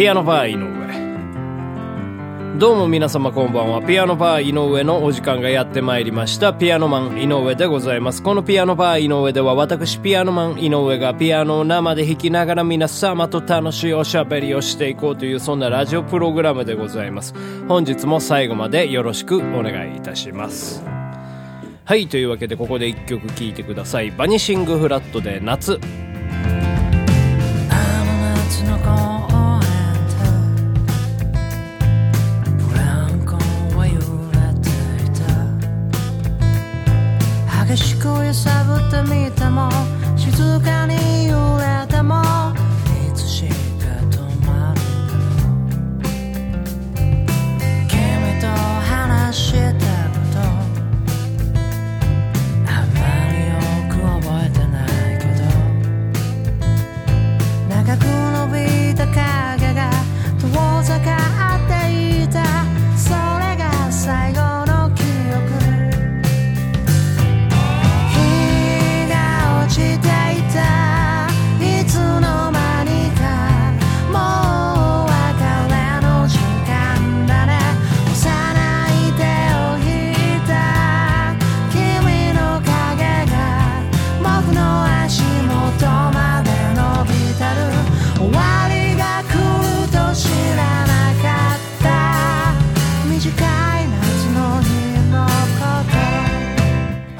[0.00, 0.70] ピアノバー井上
[2.58, 3.82] どうも皆様こんばんは。
[3.82, 6.54] ピアノバー井上のお時間がやってまいりました。
[6.54, 8.22] ピアノマン井上でございます。
[8.22, 17.34] このピアノバー井上では私ピアノマン井上がピアノを生で弾きながら皆様と楽しいおしゃべりをしていこうというそんなラジオプログラムでございます。
[17.68, 20.82] 本日も最後までよろしくお願いいたします。
[21.84, 24.10] はい、というわけでここで一曲聴いてください。
[24.12, 25.78] バニシングフラットで夏。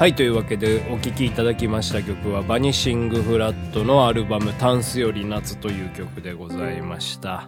[0.01, 7.47] はい、というわけでお聴きいただきました曲はバニシングフラットのアルバムタンスより夏という曲でございました。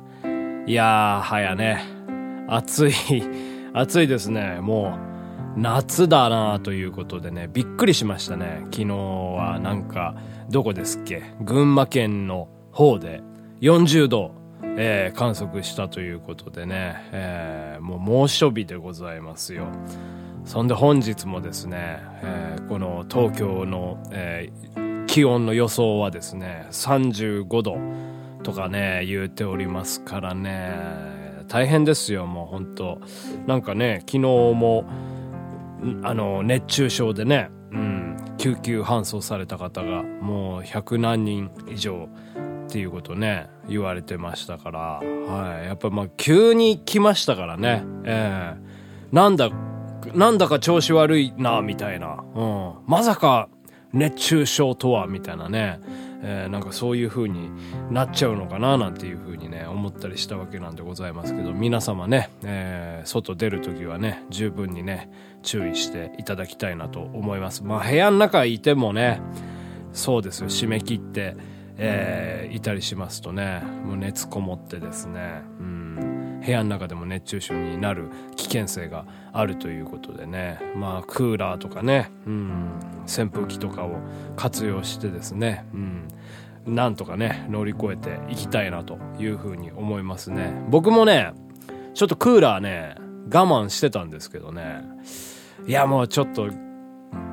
[0.67, 1.83] いやー、はやね。
[2.47, 2.93] 暑い、
[3.73, 4.59] 暑いですね。
[4.61, 4.99] も
[5.57, 8.59] う、夏だなということでね、びっくりしましたね。
[8.65, 10.13] 昨日はなんか、
[10.51, 11.23] どこですっけ？
[11.41, 13.23] 群馬県の方で
[13.61, 14.35] 40度、
[14.77, 19.69] えー、観測したということでね、えー、もう猛暑日でございますよ。
[20.45, 27.77] そんで本日もですね、えー、この東京の、えー、気温の予想はですね、35度
[28.43, 30.73] とかね、言うておりますからね、
[31.47, 32.99] 大変ですよ、もう本当。
[33.47, 34.85] なんかね、昨日も、
[36.03, 42.09] あの、熱中症でね、うん、救急搬送された方がもう100何人以上
[42.67, 45.65] っていうことね、言われてましたから、はい。
[45.65, 49.49] やっぱまあ急に来ましたからね、えー、なんだ
[50.13, 52.23] なんだか調子悪いな、みたいな。
[52.35, 52.73] うん。
[52.87, 53.49] まさか、
[53.91, 55.79] 熱中症とは、みたいなね。
[56.25, 57.49] えー、なんかそういう風に
[57.91, 65.11] なっちゃうのかな、なんていう風にね、思ったりしたわけなんでございますけど、皆様ね、えー、外出るときはね、十分にね、
[65.43, 67.63] 注意していただきたいなと思います。
[67.65, 69.19] まあ部屋の中いてもね、
[69.91, 71.35] そうですよ、締め切って、
[71.77, 75.82] えー、いたりしますとね、もう熱こもってですね、うん、
[76.45, 83.97] 部屋の中でも熱中症になる危険性があるということでね、まあクーラーとかね、うん、扇風機とかを
[84.35, 86.07] 活用してですね、うん、
[86.65, 90.53] なんとかね、乗り越えていきたいなというふうに思いますね。
[90.69, 91.33] 僕もね、
[91.93, 92.95] ちょっとクーラーね、
[93.31, 94.81] 我慢してたんですけどね、
[95.65, 96.49] いやもうちょっと、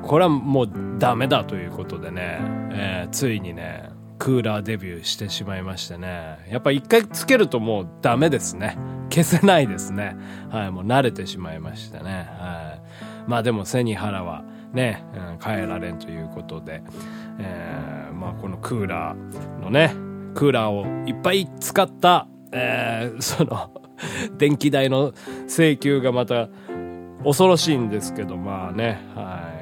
[0.02, 2.38] これはもうダメだということでね、
[2.72, 6.38] えー、ついにね、クーラーデビューしてしまいましてね。
[6.50, 8.76] やっぱ一回つけるともうダメですね。
[9.08, 10.14] 消せないですね。
[10.50, 12.28] はい、もう慣れてしまいましてね。
[12.38, 12.78] は
[13.26, 13.30] い。
[13.30, 14.44] まあでも背に腹は
[14.74, 16.82] ね、うん、変えられんということで、
[17.38, 19.94] えー、まあこのクーラーのね、
[20.34, 23.70] クーラーをいっぱい使った、えー、その
[24.36, 25.14] 電気代の
[25.48, 26.50] 請求がまた
[27.24, 29.59] 恐ろしいんですけど、まあね、はい。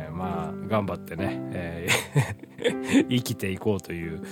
[0.68, 2.48] 頑張ってね、えー
[3.08, 4.22] 生きていこうという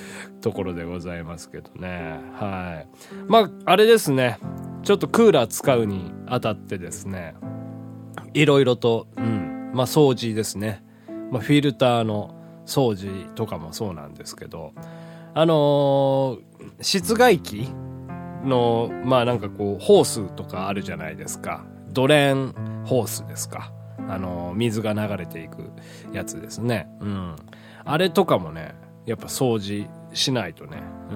[0.41, 2.20] ところでございますけどね。
[2.34, 2.88] はい。
[3.28, 4.38] まあ、あれですね。
[4.82, 7.34] ちょっとクーラー使うにあたってですね、
[8.34, 10.84] いろいろと、うん、まあ掃除ですね。
[11.30, 12.34] まあフィルターの
[12.66, 14.72] 掃除とかもそうなんですけど、
[15.34, 16.38] あのー、
[16.81, 17.69] 室外機
[18.44, 21.64] の、まあなんかこう、ホースとかあるじゃないですか。
[21.93, 22.52] ドレン
[22.84, 23.72] ホースですか。
[24.08, 25.72] あの、水が流れていく
[26.12, 26.88] やつですね。
[27.00, 27.37] うん。
[27.84, 28.75] あれとかもね、
[29.06, 31.14] やっぱ掃除しないとね、う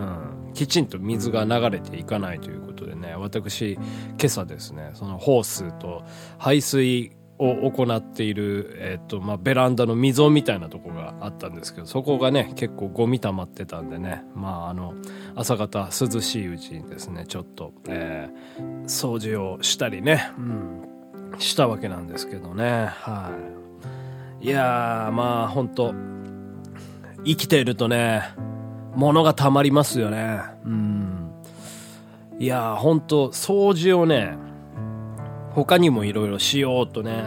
[0.50, 3.82] ん、きちんと水が流れていかないということでね、私、今
[4.24, 6.04] 朝ですね、そのホースと
[6.38, 14.94] 排水を行っている、えっ、と、まあ、ベランダの溝みたいなとこがあったんですけど、そこがね、結構ゴミ溜まってたんでね、まあ、あの、
[15.34, 20.89] 朝方涼しいうちにですね、ちょっと、えー、掃除をしたりね、うん、
[21.38, 23.30] したわけなんですけどね、は
[24.42, 24.46] い。
[24.46, 25.94] いやー、まあ、本当
[27.24, 28.22] 生きているとね、
[28.94, 30.40] 物が溜まりますよね。
[30.64, 31.30] うん。
[32.38, 34.38] いやー、ほんと、掃除をね、
[35.50, 37.22] 他にもいろいろしようとね、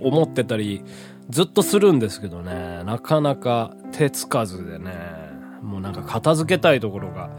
[0.00, 0.84] 思ってたり、
[1.28, 4.92] ずっとするんですけどね、なかなか手つかずでね、
[5.62, 7.30] もうなんか片付けたいところが、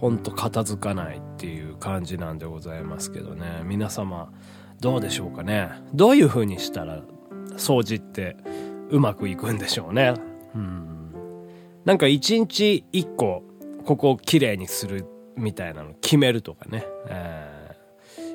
[0.00, 4.30] ほんと片付かないっていう感じなんでございますけどね、皆様、
[4.86, 5.68] どうでしょうかね。
[5.94, 7.02] どういう風にしたら、
[7.56, 8.36] 掃除って
[8.88, 10.14] うまくいくんでしょうね。
[10.54, 11.10] うん。
[11.84, 13.42] なんか一日一個、
[13.84, 15.04] ここをきれいにする
[15.36, 17.76] みたいなの決めるとかね、え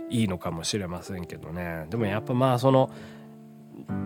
[0.09, 1.87] ー、いいのかもしれませんけどね。
[1.89, 2.91] でもやっぱまあその、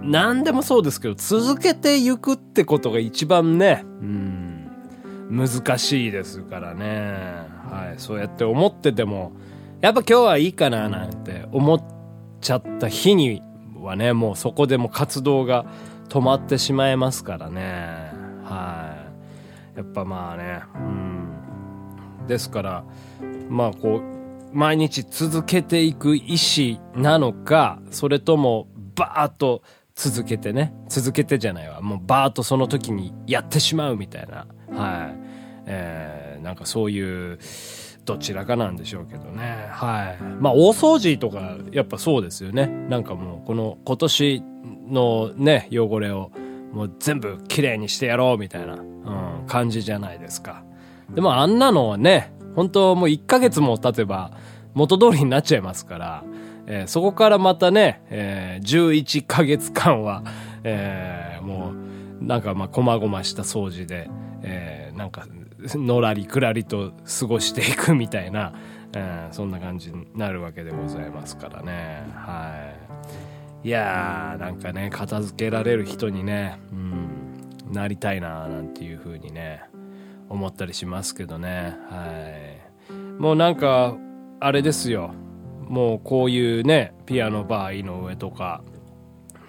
[0.04, 4.70] 何でもそうですけど、続けていくってことが一番ね、うん、
[5.32, 6.86] 難しいですからね。
[7.72, 9.32] はい、そうやって思ってても、
[9.82, 11.95] やっぱ今日はいいかななんて思っ
[12.46, 13.42] ちゃった日に
[13.82, 15.66] はね、もうそこでも活動が
[16.10, 18.12] 止まってしまいますからね。
[18.44, 18.96] は
[19.76, 19.78] い。
[19.78, 20.78] やっぱまあね、う
[22.24, 22.28] ん。
[22.28, 22.84] ですから、
[23.50, 24.00] まあこ
[24.54, 29.64] う、毎日続けていく意思なのか、それともバーッと
[29.96, 35.16] 続けてね、続けてじゃないわ、もうバーッとその時にやってしまうみたいな、はい。
[35.66, 37.40] えー、なんかそういう、
[38.06, 39.68] どちらかなんでしょうけどね。
[39.72, 40.24] はい。
[40.40, 42.68] まあ、大掃除とか、やっぱそうですよね。
[42.68, 44.44] なんかもう、この今年
[44.88, 46.31] のね、汚れを、
[46.72, 50.63] もう全部きれいにしてやろうみたいな、うん、感じじゃないですか。
[51.13, 54.31] でもあんなのはね、本当もう1ヶ月も経てば
[54.74, 56.24] 元通りになっちゃいますから、
[56.68, 60.24] えー、そこからまたね、えー、11ヶ月間は、
[60.63, 61.74] えー、も
[62.22, 64.10] う、なんかまあ、こまごました掃除で、
[64.42, 65.28] えー、なんか、
[65.60, 68.54] のらりくらりと過ごしていくみたいな、
[68.94, 72.04] え ー、そんな感じになるわけでございますからね。
[72.13, 72.74] は
[73.63, 73.68] い。
[73.68, 79.63] いやー、なんかね、片付けられる人にね、うん、なりたいななんていう風にね、
[80.30, 81.75] 思ったりしますけどね。
[81.90, 82.06] は
[82.90, 83.22] い。
[83.22, 83.96] もうなんか、
[84.40, 85.12] あれですよ。
[85.69, 88.63] もうこういうねピアノバー井上とか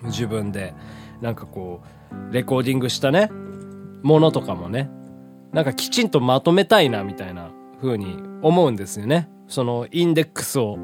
[0.05, 0.75] 自分で
[1.21, 1.83] なんかこ
[2.31, 3.31] うレコーディングしたね
[4.03, 4.91] ものとかもね
[5.57, 7.51] なんかきちんとまとめたいなみたいな
[7.81, 9.31] 風に思うんですよね。
[9.49, 10.77] そのインデックスを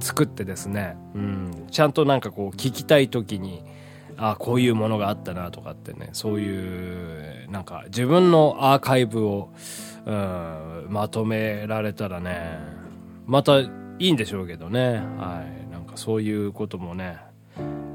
[0.00, 3.62] 作ってですね、うん、ちゃんとなんかこう聞きたい時に
[4.16, 6.08] あこういうものがあったなとかってね。
[6.12, 9.50] そういうなんか自分のアーカイブを、
[10.06, 12.58] うん、まとめられたらね。
[13.26, 13.70] またい
[14.00, 15.04] いんでしょうけどね。
[15.18, 15.70] はい。
[15.70, 17.18] なんかそういうこともね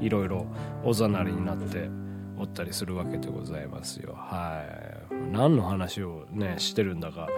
[0.00, 0.46] いろいろ
[0.82, 1.90] おざなりになって
[2.42, 4.14] おったりするわけでございますよ。
[4.16, 4.64] は
[5.10, 5.32] い。
[5.32, 7.28] 何の話をねしてるんだか、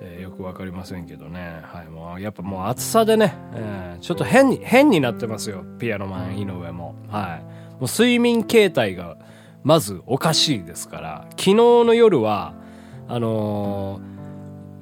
[0.00, 1.60] えー、よく分かりませんけどね。
[1.62, 1.88] はい。
[1.88, 5.64] もうやっぱもう暑さでね、えー、ちょっと変に変になってますよ。
[5.78, 6.96] ピアノマン井上も。
[7.08, 7.42] はい。
[7.74, 9.16] もう睡眠形態が
[9.62, 11.26] まずおかしいですから。
[11.30, 12.54] 昨日の夜は
[13.06, 14.18] あのー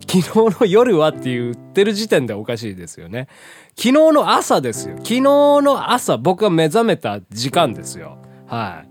[0.08, 3.26] 昨日の夜はって言ってる時点でおかしいですよね。
[3.70, 4.96] 昨日の朝ですよ。
[4.99, 8.19] 昨日の朝僕が目覚めた時間ですよ。
[8.46, 8.85] はい。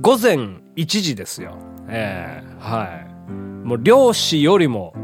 [0.00, 0.36] 午前
[0.76, 1.56] 1時ですよ。
[1.88, 3.32] えー、はい。
[3.66, 4.94] もう漁師よりも、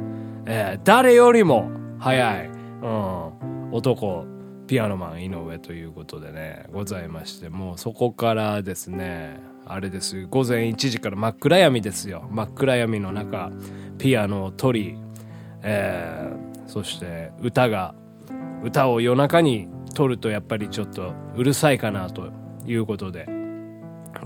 [0.46, 1.68] えー、誰よりも
[1.98, 2.52] 早い、う
[2.86, 4.24] ん、男、
[4.68, 12.28] ピアノマン井上ということでね、ございまして、もうそこからですね、あれです午前1時から真っ暗闇ですよ。
[12.30, 13.50] 真っ暗闇の中、
[13.98, 14.98] ピアノを取り、
[15.62, 17.96] えー、そして歌が
[18.62, 22.30] 歌を夜中に撮るとやっぱりちょっとうるさいかなと
[22.66, 23.26] いうことで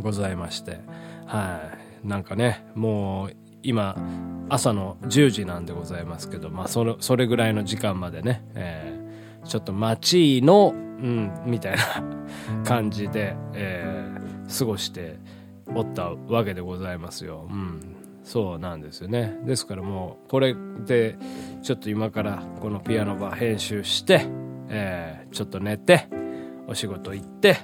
[0.00, 0.80] ございまして
[1.26, 1.72] は
[2.04, 2.06] い。
[2.06, 3.96] なんかねもう今
[4.48, 11.82] 朝の10時なんでございますけどまあそれそれぐらいの時間までね、えー、ちょっと街のうんみたいな
[12.64, 15.18] 感じで、えー、過ごして
[15.74, 17.46] おったわけでございますよ。
[17.50, 17.94] うん。
[18.24, 19.38] そうなんですよね。
[19.44, 20.54] ですからもうこれ
[20.86, 21.16] で
[21.62, 24.26] ちょっと今からこのピアノバ編集して、
[24.68, 26.08] えー、ちょっと寝て
[26.66, 27.56] お仕事行って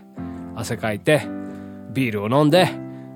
[0.54, 1.28] 汗かいて
[1.94, 2.68] ビールを飲んで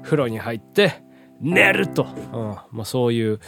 [0.02, 1.02] 風呂に入って
[1.40, 3.40] 寝ると、うんまあ、そういう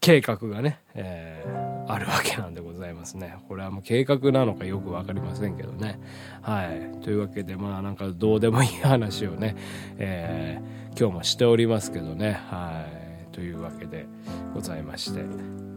[0.00, 3.36] 計画がね、えー、あるわけなんでございますね。
[3.48, 6.00] これはもう計画なのかよく分かりませんけどね。
[6.40, 7.02] はい。
[7.02, 9.56] というわけで、まあなんかどうでもいい話をね、
[9.98, 12.40] えー、今日もしておりますけどね。
[12.48, 13.00] はい。
[13.32, 14.06] というわけで
[14.54, 15.24] ございまして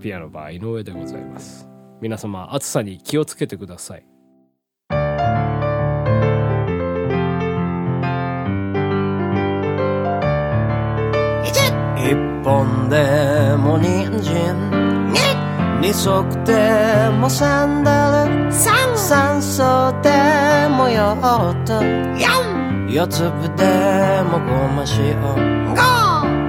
[0.01, 1.67] ピアノバー井上でございます
[2.01, 4.12] 皆様暑さに気をつけてください
[12.43, 14.73] 本でも人参。
[15.81, 18.51] 二足でもサンダル。
[18.51, 20.09] 三層で
[20.69, 21.81] もヨット
[22.89, 25.17] 四粒でもごま塩。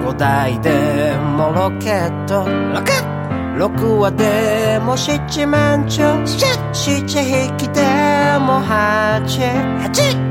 [0.05, 2.45] 五台でもロケット。
[2.45, 3.15] ロケッ
[3.57, 6.27] 六話でも七面鳥。
[6.27, 7.83] 七匹で
[8.41, 9.41] も八。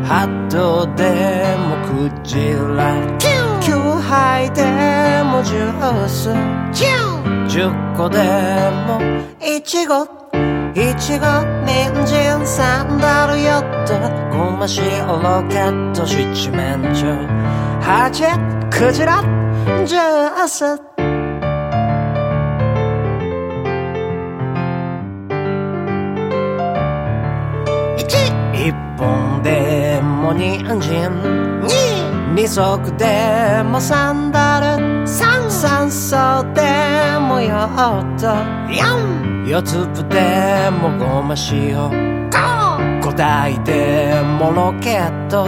[0.06, 3.53] 八頭でもクジラ。
[4.14, 4.62] 九杯で
[5.24, 6.30] もジュース
[7.50, 7.68] 十
[7.98, 8.20] 個で
[8.86, 9.02] も。
[9.42, 10.06] イチゴ
[10.76, 11.26] いちご、
[11.66, 13.94] 人参、サンダル、ヨット、
[14.36, 17.28] ごましおロケット、七面鳥、
[17.82, 18.24] ハチ、
[18.70, 19.24] クジラ、
[19.86, 20.80] ジュース。
[28.54, 32.03] 一本でも人参、二。
[32.36, 36.62] 二足でもサンダル、三三層で
[37.20, 38.28] もヨット、
[38.74, 42.24] 四四粒でもごま塩
[43.04, 45.48] 五台でもロケット。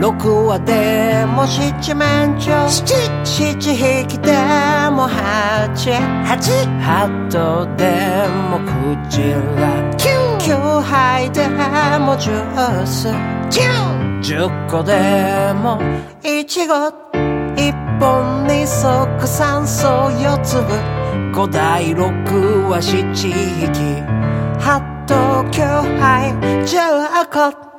[0.00, 2.70] 六話でも七面鳥。
[2.70, 2.94] 七
[3.24, 4.32] 七匹で
[4.90, 5.92] も八。
[6.24, 6.66] 八
[7.30, 9.96] 頭でもクジラ。
[9.96, 11.46] 九杯で
[11.98, 13.97] もジュース。
[14.28, 14.36] 十
[14.70, 15.80] 個でも。
[16.22, 16.88] いちご
[17.56, 20.62] 一本二足三素四粒
[21.34, 22.04] 五台六
[22.68, 24.02] は七匹。
[24.60, 25.62] 八頭九
[25.98, 26.76] 杯十
[27.32, 27.77] 個。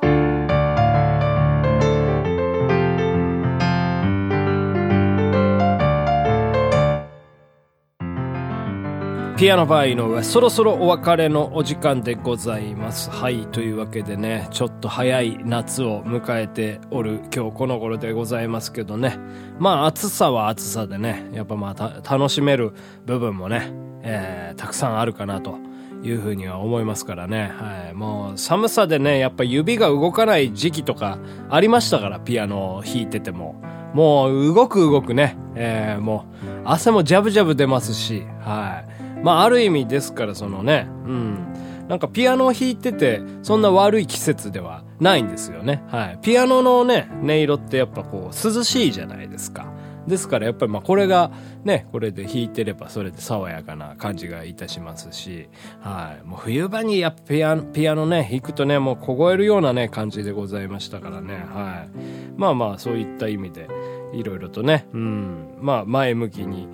[9.40, 19.18] ピアノバー井上そろそろお別れのお時間でございますはいというわけでねちょっと早い夏を迎えておる今日この頃でございますけどね
[19.58, 22.74] まあ暑さは暑さでねやっぱまあ楽しめる
[23.06, 25.56] 部分もね、えー、たくさんあるかなと
[26.02, 27.52] いうふうには思いますからね。
[27.58, 27.94] はい。
[27.94, 31.18] もう寒さでね、やっぱ指が動かない時期とか
[31.50, 33.62] ありましたから、ピアノを弾いてても。
[33.92, 35.36] もう動く動くね。
[35.56, 38.99] えー、もう汗もジャブジャブ出ますし、はい。
[39.22, 41.86] まあある意味ですからそのね、うん。
[41.88, 45.82] なんかピアノを弾いてて、そんな悪い季節ではないんですよね。
[45.88, 46.18] はい。
[46.22, 49.66] ピアノのね、音色ってやっぱこう涼しいじゃないですか。
[50.06, 51.32] ですからやっぱりまあこれが
[51.64, 55.48] ね、これで弾いてればそれで爽やかな感じがいたしますし、
[55.80, 56.26] はい。
[56.26, 61.90] もう冬場にやっぱピアノ、ピアノね、弾くとね、もう凍えるようなね、感じでございましたからね、はい。
[62.36, 63.68] まあまあそういった意味で、
[64.12, 66.68] いろいろとね、うん、まあ前向きに、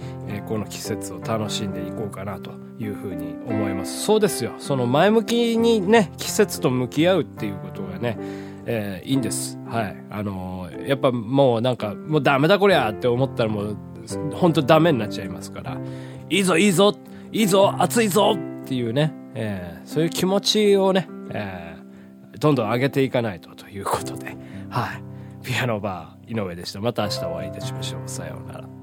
[0.46, 4.04] この季節を楽しんでいこうかなというふうに思います。
[4.04, 4.52] そうですよ。
[4.58, 8.18] その前向きにね、季節と向き合うっていうことがね、
[8.66, 9.58] えー、いいんです。
[9.68, 9.96] はい。
[10.10, 13.76] あのー、やっぱもうなんか、もうダメだこりゃって思ったらもう、
[14.34, 15.78] 本当ダメになっちゃいますから、
[16.28, 16.94] いいぞいいぞ
[17.32, 24.36] いいぞ暑いぞっていうね、えー、そういう気持ちをね、えー、どんどん上げていかないとということで、
[24.68, 25.02] はい。
[25.44, 26.80] ピアノバー井上でした。
[26.80, 28.08] また明日お会いいたしましょう。
[28.08, 28.75] さようなら。